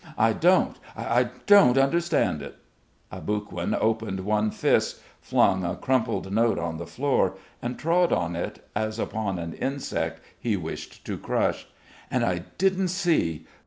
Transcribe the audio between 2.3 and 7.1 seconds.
it!" Aboguin opened one fist, flung a crumpled note on the